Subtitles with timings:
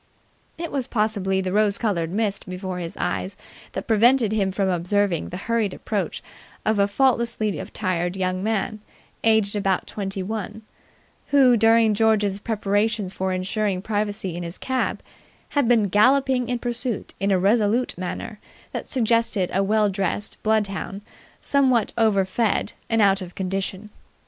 [0.57, 3.37] It was possibly the rose coloured mist before his eyes
[3.73, 6.23] that prevented him from observing the hurried approach
[6.65, 8.79] of a faultlessly attired young man,
[9.23, 10.63] aged about twenty one,
[11.27, 15.03] who during George's preparations for ensuring privacy in his cab
[15.49, 18.39] had been galloping in pursuit in a resolute manner
[18.71, 21.01] that suggested a well dressed bloodhound
[21.41, 23.91] somewhat overfed and out of condition.